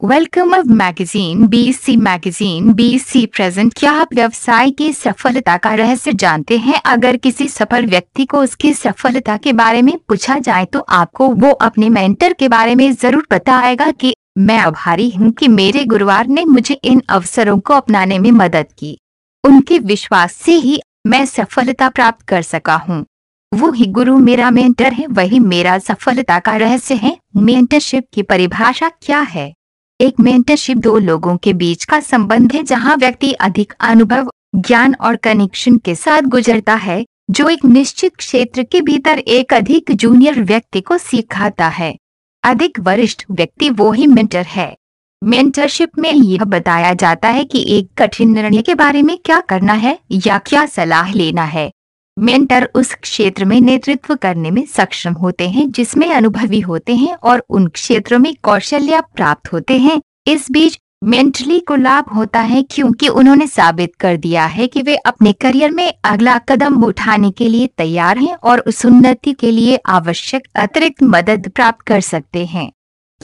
[0.00, 6.58] Welcome of magazine BC magazine BC present क्या आप व्यवसाय की सफलता का रहस्य जानते
[6.58, 6.80] हैं?
[6.86, 11.50] अगर किसी सफल व्यक्ति को उसकी सफलता के बारे में पूछा जाए तो आपको वो
[11.50, 16.44] अपने मेंटर के बारे में ज़रूर बताएगा कि मैं आभारी हूँ कि मेरे गुरुवार ने
[16.44, 18.96] मुझे इन अवसरों को अपनाने में मदद की।
[19.44, 23.04] उनके विश्वास से ही मैं सफलता प्राप्त कर सका हूँ।
[23.52, 28.88] वो ही गुरु मेरा मेंटर है, वही मेरा सफलता का रहस्य है। मेंटरशिप की परिभाषा
[29.02, 29.52] क्या है?
[30.00, 35.16] एक मेंटरशिप दो लोगों के बीच का संबंध है जहाँ व्यक्ति अधिक अनुभव, ज्ञान और
[35.16, 40.80] कनेक्शन के साथ गुजरता है, जो एक निश्चित क्षेत्र के भीतर एक अधिक जूनियर व्यक्ति
[40.80, 41.96] को सिखाता है।
[42.44, 44.76] अधिक वरिष्ठ व्यक्ति वो ही मेंटर है।
[45.24, 49.72] मेंटरशिप में यह बताया जाता है कि एक कठिन निर्णय के बारे में क्या करना
[49.72, 51.70] है या क्या सलाह लेना है।
[52.18, 57.44] मेंटर उस क्षेत्र में नेतृत्व करने में सक्षम होते हैं, जिसमें अनुभवी होते हैं और
[57.50, 63.08] उन क्षेत्रों में कौशल्य प्राप्त होते हैं। इस बीच मेंटली को लाभ होता है क्योंकि
[63.08, 67.66] उन्होंने साबित कर दिया है कि वे अपने करियर में अगला कदम उठाने के लिए
[67.66, 72.72] तैयार हैं और उस उन्नति के लिए आवश्यक अतिरिक्त मदद प्राप्त कर सकते हैं।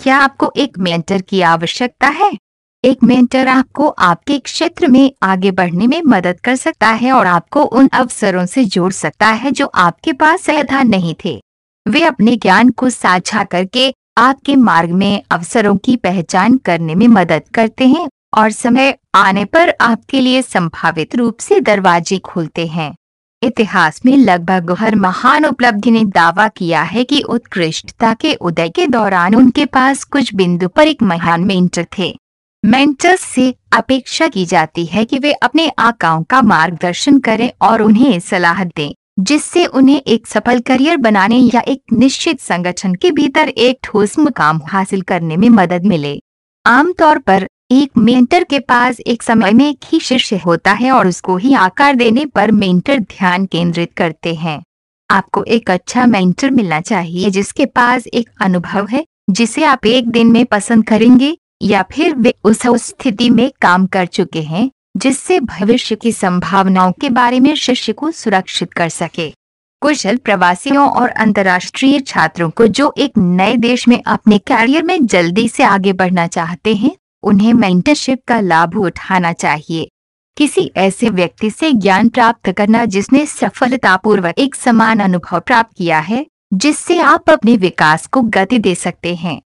[0.02, 2.32] क्या आपको एक मेंटर की आवश्यकता है?
[2.84, 7.62] एक मेंटर आपको आपके क्षेत्र में आगे बढ़ने में मदद कर सकता है और आपको
[7.62, 11.40] उन अवसरों से जोड़ सकता है जो आपके पास सहधा नहीं थे।
[11.88, 17.42] वे अपने ज्ञान को साझा करके आपके मार्ग में अवसरों की पहचान करने में मदद
[17.54, 22.94] करते हैं और समय आने पर आपके लिए संभावित रूप से दरवाजे खोलते हैं।
[23.42, 28.86] इतिहास में लगभग हर महान उपलब्धि ने दावा किया है कि उत्कृष्टता के उदय के
[28.86, 32.12] दौरान उनके पास कुछ बिंदु पर एक महान मेंटर थे।
[32.64, 38.20] मेंटर्स से अपेक्षा की जाती है कि वे अपने आकाओं का मार्गदर्शन करें और उन्हें
[38.20, 43.78] सलाह दें, जिससे उन्हें एक सफल करियर बनाने या एक निश्चित संगठन के भीतर एक
[43.82, 46.18] ठोस मुकाम हासिल करने में मदद मिले।
[46.64, 51.08] आमतौर पर, एक मेंटर के पास एक समय में एक ही शिष्य होता है और
[51.08, 54.62] उसको ही आकार देने पर मेंटर ध्यान केंद्रित करते हैं।
[55.10, 60.32] आपको एक अच्छा मेंटर मिलना चाहिए जिसके पास एक अनुभव है, जिसे आप एक दिन
[60.32, 65.96] में पसंद करेंगे या फिर वे उस स्थिति में काम कर चुके हैं, जिससे भविष्य
[65.96, 69.30] की संभावनाओं के बारे में शिष्य को सुरक्षित कर सके।
[69.82, 75.48] कुशल प्रवासियों और अंतर्राष्ट्रीय छात्रों को जो एक नए देश में अपने कैरियर में जल्दी
[75.48, 79.88] से आगे बढ़ना चाहते हैं, उन्हें मेंटरशिप का लाभ उठाना चाहिए।
[80.36, 86.26] किसी ऐसे व्यक्ति से ज्ञान प्राप्त करना जिसने सफलतापूर्वक एक समान अनुभव प्राप्त किया है,
[86.54, 89.42] जिससे आप अपने विकास को गति दे सकते हैं।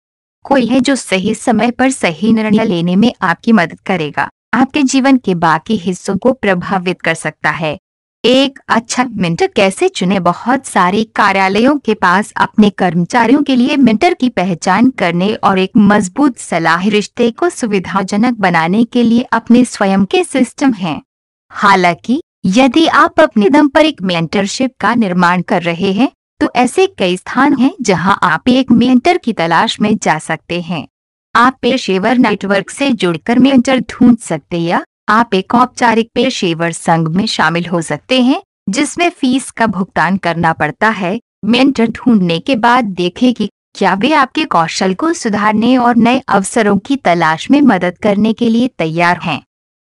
[0.49, 5.17] कोई है जो सही समय पर सही निर्णय लेने में आपकी मदद करेगा। आपके जीवन
[5.17, 7.79] के बाकी हिस्सों को प्रभावित कर सकता है।
[8.25, 10.21] एक अच्छा मेंटर कैसे चुने?
[10.21, 15.71] बहुत सारे कार्यालयों के पास अपने कर्मचारियों के लिए मेंटर की पहचान करने और एक
[15.77, 21.03] मज़बूत सलाह रिश्ते को सुविधाजनक बनाने के लिए अपने स्वयं के सिस्टम हैं।
[21.51, 26.87] हालाँकि, यदि आप अपने दम पर एक मेंटरशिप का निर्माण कर रहे हैं तो ऐसे
[26.99, 30.87] कई स्थान हैं जहाँ आप एक मेंटर की तलाश में जा सकते हैं।
[31.34, 37.26] आप पेशेवर नेटवर्क से जुड़कर मेंटर ढूंढ सकते या आप एक औपचारिक पेशेवर संघ में
[37.26, 42.84] शामिल हो सकते हैं, जिसमें फ़ीस का भुगतान करना पड़ता है। मेंटर ढूँढने के बाद
[42.84, 47.99] देखें कि क्या वे आपके कौशल को सुधारने और नए अवसरों की तलाश में मदद
[47.99, 49.43] करने के लिए तैयार हैं।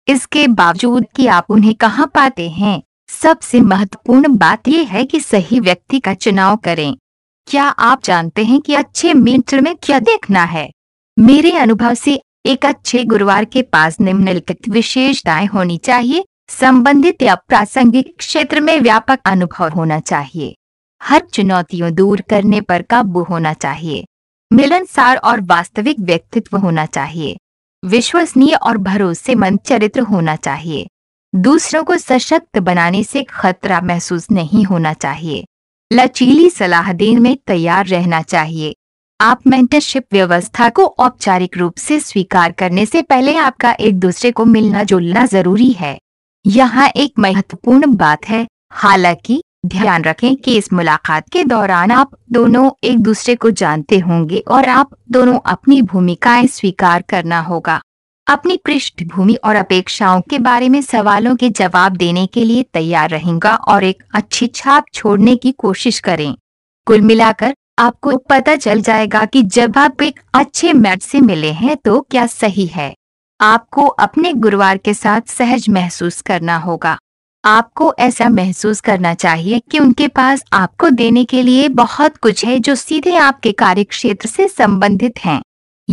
[0.08, 2.82] इसके बावजूद कि आप उन्हें कहाँ पाते हैं
[3.22, 6.98] सबसे महत्वपूर्ण बात यह है कि सही व्यक्ति का चुनाव करें।
[7.48, 10.72] क्या आप जानते हैं कि अच्छे मेंटर में क्या देखना है?
[11.20, 18.16] मेरे अनुभव से, एक अच्छे गुरुवार के पास निम्नलिखित विशेषताएँ होनी चाहिए, संबंधित या प्रासंगिक
[18.18, 20.56] क्षेत्र में व्यापक अनुभव होना चाहिए।
[21.04, 24.06] हर चुनौतियों दूर करने पर काबू होना चाहिए।
[24.54, 27.38] मिलनसार और वास्तविक व्यक्तित्व होना चाहिए।
[27.86, 30.88] विश्वसनीय और भरोसेमंद चरित्र होना चाहिए।
[31.34, 35.44] दूसरों को सशक्त बनाने से खतरा महसूस नहीं होना चाहिए।
[35.92, 38.74] लचीली सलाह देने में तैयार रहना चाहिए।
[39.20, 44.46] आप मेंटरशिप व्यवस्था को औपचारिक रूप से स्वीकार करने से पहले आपका एक दूसरे को
[44.46, 45.98] मिलना जुलना ज़रूरी है।
[46.46, 52.70] यहाँ एक महत्वपूर्ण बात है, हालाँकि ध्यान रखें कि इस मुलाकात के दौरान आप दोनों
[52.84, 57.82] एक दूसरे को जानते होंगे और आप दोनों अपनी भूमिकाएँ स्वीकार करना होगा।
[58.28, 63.56] अपनी पृष्ठभूमि और अपेक्षाओं के बारे में सवालों के जवाब देने के लिए तैयार रहेगा
[63.56, 66.34] और एक अच्छी छाप छोड़ने की कोशिश करें।
[66.88, 71.78] कुल मिलाकर, आपको पता चल जाएगा कि जब आप एक अच्छे मैच से मिले हैं
[71.78, 72.94] तो क्या सही है।
[73.40, 76.98] आपको अपने गुरुवार के साथ सहज महसूस करना होगा।
[77.44, 82.60] आपको ऐसा महसूस करना चाहिए कि उनके पास आपको देने के लिए बहुत कुछ है
[82.60, 85.42] जो सीधे आपके कार्य क्षेत्र से संबंधित हैं।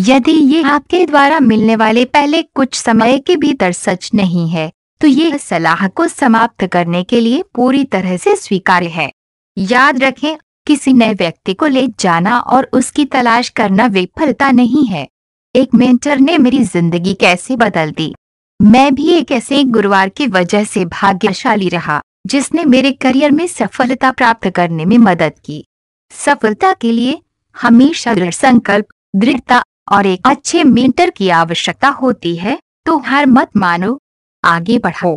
[0.01, 4.71] यदि ये आपके द्वारा मिलने वाले पहले कुछ समय के भीतर सच नहीं है
[5.01, 9.11] तो ये सलाह को समाप्त करने के लिए पूरी तरह से स्वीकार्य है।
[9.57, 10.37] याद रखें,
[10.67, 15.07] किसी नए व्यक्ति को ले जाना और उसकी तलाश करना विफलता नहीं है।
[15.55, 18.13] एक मेंटर ने मेरी ज़िंदगी कैसे बदल दी।
[18.61, 24.11] मैं भी एक ऐसे गुरुवार की वजह से भाग्यशाली रहा, जिसने मेरे करियर में सफलता
[24.13, 25.65] प्राप्त करने में मदद की।
[26.13, 27.19] सफलता के लिए
[27.57, 28.87] हमेशा दृढ़ संकल्प,
[29.17, 33.99] दृढ़ता और एक अच्छे मेंटर की आवश्यकता होती है तो हार मत मानो।
[34.45, 35.17] आगे बढ़ो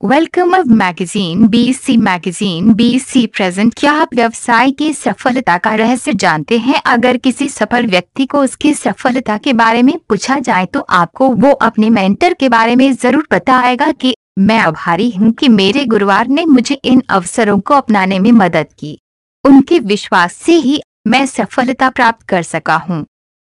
[0.00, 6.58] welcome of magazine BC magazine BC present क्या आप व्यवसाय की सफलता का रहस्य जानते
[6.58, 6.80] हैं?
[6.86, 11.50] अगर किसी सफल व्यक्ति को उसकी सफलता के बारे में पूछा जाए तो आपको वो
[11.52, 16.44] अपने मेंटर के बारे में ज़रूर बताएगा कि मैं आभारी हूँ कि मेरे गुरुवार ने
[16.46, 18.98] मुझे इन अवसरों को अपनाने में मदद की।
[19.44, 23.04] उनके विश्वास से ही मैं सफलता प्राप्त कर सका हूँ।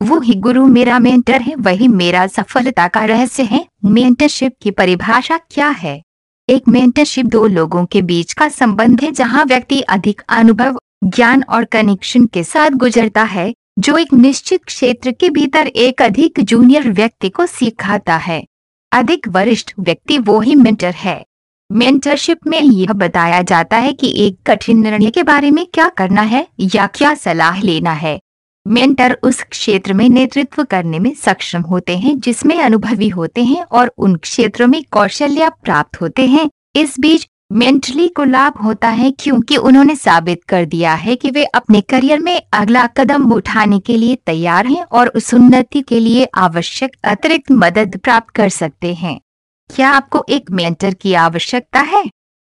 [0.02, 5.36] वो ही गुरु मेरा मेंटर है, वही मेरा सफलता का रहस्य है। मेंटरशिप की परिभाषा
[5.36, 6.02] क्या है?
[6.48, 11.64] एक मेंटरशिप दो लोगों के बीच का संबंध है, जहाँ व्यक्ति अधिक अनुभव, ज्ञान और
[11.64, 17.28] कनेक्शन के साथ गुजरता है, जो एक निश्चित क्षेत्र के भीतर एक अधिक जूनियर व्यक्ति
[17.28, 18.44] को सिखाता है।
[18.92, 21.24] अधिक वरिष्ठ व्यक्ति वो ही मेंटर है।
[21.72, 26.22] मेंटरशिप में यह बताया जाता है कि एक कठिन निर्णय के बारे में क्या करना
[26.22, 28.20] है या क्या सलाह लेना है।
[28.66, 33.92] मेंटर उस क्षेत्र में नेतृत्व करने में सक्षम होते हैं, जिसमें अनुभवी होते हैं और
[33.98, 39.56] उन क्षेत्रों में कौशल्य प्राप्त होते हैं। इस बीच मेंटली को लाभ होता है क्योंकि
[39.56, 44.14] उन्होंने साबित कर दिया है कि वे अपने करियर में अगला कदम उठाने के लिए
[44.26, 49.20] तैयार हैं और उस उन्नति के लिए आवश्यक अतिरिक्त मदद प्राप्त कर सकते हैं।
[49.74, 52.04] क्या आपको एक मेंटर की आवश्यकता है?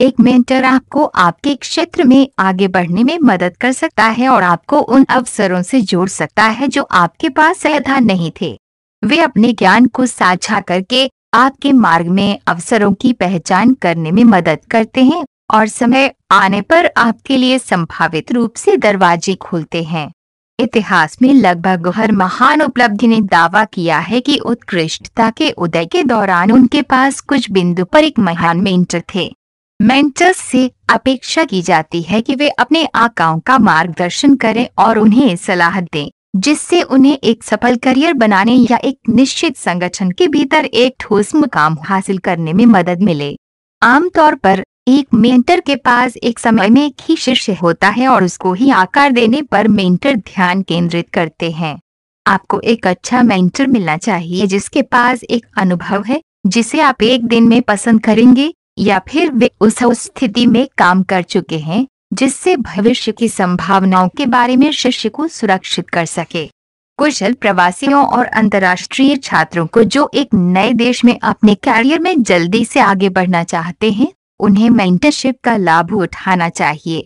[0.00, 4.79] एक मेंटर आपको आपके क्षेत्र में आगे बढ़ने में मदद कर सकता है और आपको
[4.79, 8.58] उन अवसरों से जोड़ सकता है जो आपके पास सहधा नहीं थे।
[9.05, 14.58] वे अपने ज्ञान को साझा करके आपके मार्ग में अवसरों की पहचान करने में मदद
[14.70, 20.11] करते हैं और समय आने पर आपके लिए संभावित रूप से दरवाजे खोलते हैं।
[20.58, 26.02] इतिहास में लगभग हर महान उपलब्धि ने दावा किया है कि उत्कृष्टता के उदय के
[26.02, 29.40] दौरान उनके पास कुछ बिंदु पर एक महान मेंटर थे।
[29.81, 35.37] मेंटर्स से अपेक्षा की जाती है कि वे अपने आकाओं का मार्गदर्शन करें और उन्हें
[35.37, 40.97] सलाह दें, जिससे उन्हें एक सफल करियर बनाने या एक निश्चित संगठन के भीतर एक
[41.00, 43.35] ठोस मुकाम हासिल करने में मदद मिले।
[43.82, 48.25] आमतौर पर, एक मेंटर के पास एक समय में एक ही शिष्य होता है और
[48.25, 51.79] उसको ही आकार देने पर मेंटर ध्यान केंद्रित करते हैं।
[52.26, 57.49] आपको एक अच्छा मेंटर मिलना चाहिए जिसके पास एक अनुभव है, जिसे आप एक दिन
[57.49, 63.13] में पसंद करेंगे या फिर वे उस स्थिति में काम कर चुके हैं, जिससे भविष्य
[63.13, 66.51] की संभावनाओं के बारे में शिष्य को सुरक्षित कर सके।
[66.99, 72.65] कुशल प्रवासियों और अंतर्राष्ट्रीय छात्रों को जो एक नए देश में अपने कैरियर में जल्दी
[72.65, 77.05] से आगे बढ़ना चाहते हैं, उन्हें मेंटरशिप का लाभ उठाना चाहिए।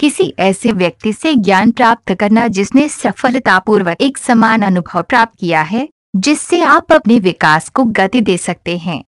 [0.00, 5.88] किसी ऐसे व्यक्ति से ज्ञान प्राप्त करना जिसने सफलतापूर्वक एक समान अनुभव प्राप्त किया है,
[6.16, 9.04] जिससे आप अपने विकास को गति दे सकते हैं।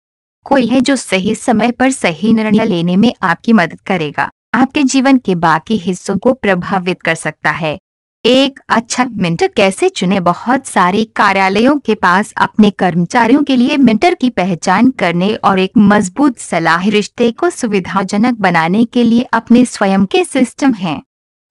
[0.48, 5.18] कोई है जो सही समय पर सही निर्णय लेने में आपकी मदद करेगा। आपके जीवन
[5.18, 7.78] के बाकी हिस्सों को प्रभावित कर सकता है।
[8.24, 10.20] एक अच्छा मेंटर कैसे चुने?
[10.20, 15.70] बहुत सारे कार्यालयों के पास अपने कर्मचारियों के लिए मेंटर की पहचान करने और एक
[15.78, 21.02] मज़बूत सलाह रिश्ते को सुविधाजनक बनाने के लिए अपने स्वयं के सिस्टम हैं।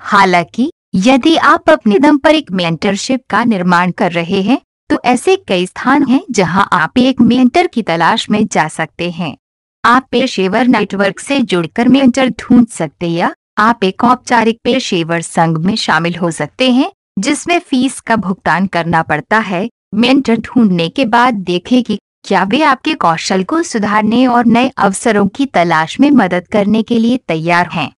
[0.01, 5.35] हालाँकि, यदि आप अपने दम पर एक मेंटरशिप का निर्माण कर रहे हैं तो ऐसे
[5.35, 9.37] कई स्थान हैं जहाँ आप एक मेंटर की तलाश में जा सकते हैं।
[9.83, 15.57] आप पेशेवर नेटवर्क से जुड़कर मेंटर ढूंढ सकते हैं या आप एक औपचारिक पेशेवर संघ
[15.57, 21.05] में शामिल हो सकते हैं, जिसमें फ़ीस का भुगतान करना पड़ता है। मेंटर ढूँढने के
[21.05, 26.11] बाद देखें कि क्या वे आपके कौशल को सुधारने और नए अवसरों की तलाश में
[26.11, 27.91] मदद करने के लिए तैयार हैं।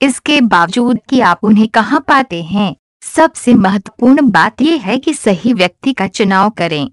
[0.00, 2.74] इसके बावजूद कि आप उन्हें कहाँ पाते हैं
[3.14, 6.90] सबसे महत्वपूर्ण बात यह है कि सही व्यक्ति का चुनाव करें।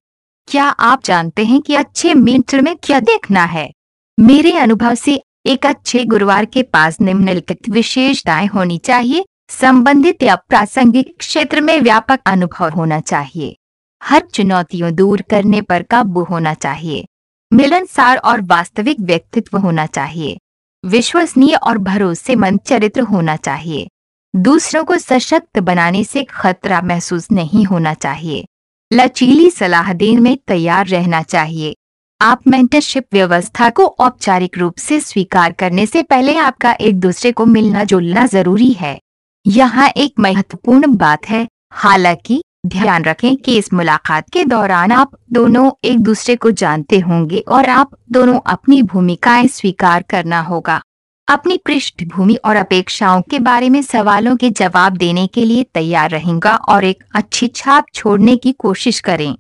[0.48, 3.72] क्या आप जानते हैं कि अच्छे मेंटर में क्या देखना है?
[4.20, 11.16] मेरे अनुभव से, एक अच्छे गुरुवार के पास निम्नलिखित विशेषताएँ होनी चाहिए, संबंधित या प्रासंगिक
[11.20, 13.56] क्षेत्र में व्यापक अनुभव होना चाहिए।
[14.04, 17.06] हर चुनौतियों दूर करने पर काबू होना चाहिए।
[17.54, 20.38] मिलनसार और वास्तविक व्यक्तित्व होना चाहिए।
[20.86, 23.90] विश्वसनीय और भरोसेमंद चरित्र होना चाहिए।
[24.34, 28.46] दूसरों को सशक्त बनाने से खतरा महसूस नहीं होना चाहिए।
[28.92, 31.76] लचीली सलाह देने में तैयार रहना चाहिए।
[32.22, 37.46] आप मेंटरशिप व्यवस्था को औपचारिक रूप से स्वीकार करने से पहले आपका एक दूसरे को
[37.46, 39.00] मिलना जुलना ज़रूरी है।
[39.46, 45.72] यहाँ एक महत्वपूर्ण बात है, हालाँकि ध्यान रखें कि इस मुलाकात के दौरान आप दोनों
[45.84, 50.82] एक दूसरे को जानते होंगे और आप दोनों अपनी भूमिकाएँ स्वीकार करना होगा।
[51.28, 56.56] अपनी पृष्ठभूमि और अपेक्षाओं के बारे में सवालों के जवाब देने के लिए तैयार रहेंगा
[56.70, 59.36] और एक अच्छी छाप छोड़ने की कोशिश करें।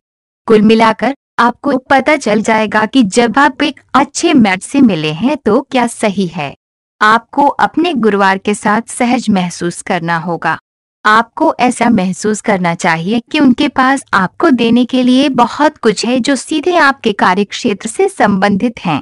[0.47, 5.37] कुल मिलाकर, आपको पता चल जाएगा कि जब आप एक अच्छे मैच से मिले हैं
[5.37, 6.53] तो क्या सही है।
[7.01, 10.57] आपको अपने गुरुवार के साथ सहज महसूस करना होगा।
[11.05, 16.19] आपको ऐसा महसूस करना चाहिए कि उनके पास आपको देने के लिए बहुत कुछ है
[16.19, 19.01] जो सीधे आपके कार्य क्षेत्र से संबंधित हैं।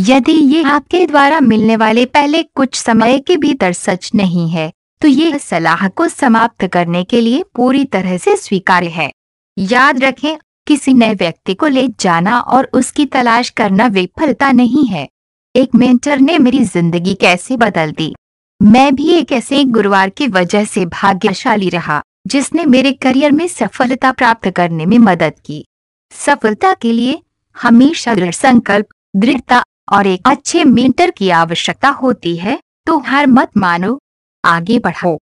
[0.00, 4.70] यदि ये आपके द्वारा मिलने वाले पहले कुछ समय के भीतर सच नहीं है
[5.02, 9.10] तो ये सलाह को समाप्त करने के लिए पूरी तरह से स्वीकार्य है।
[9.56, 15.06] याद रखें, किसी नए व्यक्ति को ले जाना और उसकी तलाश करना विफलता नहीं है।
[15.54, 18.14] एक मेंटर ने मेरी ज़िंदगी कैसे बदल दी।
[18.60, 24.12] मैं भी एक ऐसे गुरुवार की वजह से भाग्यशाली रहा, जिसने मेरे करियर में सफलता
[24.12, 25.64] प्राप्त करने में मदद की।
[26.12, 27.20] सफलता के लिए
[27.56, 33.56] हमेशा दृढ़ संकल्प, दृढ़ता और एक अच्छे मेंटर की आवश्यकता होती है तो हर मत
[33.56, 33.98] मानो।
[34.44, 35.18] आगे बढ़ो